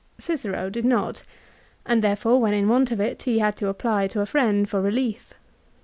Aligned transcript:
Cicero 0.17 0.71
did 0.71 0.83
not; 0.83 1.21
and 1.85 2.03
therefore 2.03 2.41
when 2.41 2.55
in 2.55 2.67
want 2.67 2.89
of 2.89 2.99
it 2.99 3.21
he 3.21 3.37
had 3.37 3.55
to 3.57 3.67
apply 3.69 4.07
to 4.07 4.21
a 4.21 4.25
friend 4.25 4.67
for 4.67 4.81
relief. 4.81 5.35